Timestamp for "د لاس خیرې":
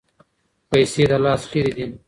1.09-1.71